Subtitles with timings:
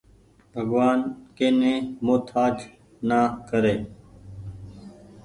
[0.53, 0.99] ڀڳوآن
[1.37, 1.73] ڪي ني
[2.05, 2.55] مهتآج
[3.07, 3.75] نآ ڪري۔